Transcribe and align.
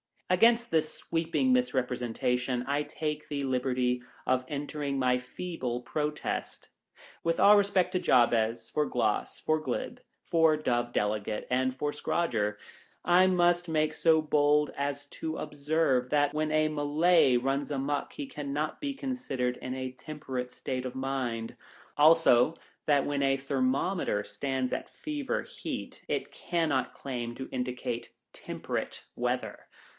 Against 0.31 0.71
this 0.71 0.95
sweeping 0.95 1.51
misrepresentation, 1.53 2.63
I 2.65 2.83
take 2.83 3.27
the 3.27 3.43
liberty 3.43 4.01
of 4.25 4.45
entering 4.47 4.97
my 4.97 5.19
feeble 5.19 5.81
protest. 5.81 6.69
With 7.21 7.39
all 7.39 7.55
respect 7.57 7.91
for 7.91 7.99
Jabez, 7.99 8.69
for 8.69 8.85
Gloss, 8.85 9.41
for 9.41 9.59
Glib, 9.59 9.99
for 10.23 10.55
Dove 10.57 10.91
Delegate, 10.93 11.45
and 11.51 11.75
for 11.75 11.91
Scradger, 11.91 12.55
I 13.03 13.27
must 13.27 13.67
make 13.67 13.93
so 13.93 14.21
bold 14.23 14.71
as 14.77 15.05
to 15.07 15.37
observe 15.37 16.09
that 16.11 16.33
when 16.33 16.49
a 16.51 16.69
Malay 16.69 17.35
runs 17.35 17.69
a 17.69 17.77
muck 17.77 18.13
he 18.13 18.25
cannot 18.25 18.79
be 18.81 18.93
considered 18.93 19.57
in 19.57 19.75
a 19.75 19.91
temperate 19.91 20.49
state 20.51 20.85
of 20.85 20.95
mind; 20.95 21.57
also, 21.97 22.55
that 22.87 23.05
when 23.05 23.21
a 23.21 23.37
thermometer 23.37 24.23
stands 24.23 24.71
at 24.71 24.89
Fever 24.89 25.43
Heat, 25.43 26.03
it 26.07 26.31
cannot 26.31 26.95
claim 26.95 27.35
to 27.35 27.49
indicate 27.51 28.11
Temperate 28.33 29.03
weather. 29.15 29.67